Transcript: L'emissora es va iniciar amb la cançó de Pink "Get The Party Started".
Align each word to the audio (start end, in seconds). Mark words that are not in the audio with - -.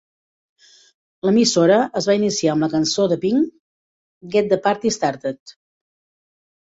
L'emissora 1.27 1.75
es 1.99 2.07
va 2.11 2.15
iniciar 2.19 2.49
amb 2.53 2.65
la 2.65 2.69
cançó 2.71 3.05
de 3.11 3.17
Pink 3.25 3.51
"Get 4.37 4.49
The 4.55 4.59
Party 4.65 4.93
Started". 4.97 5.55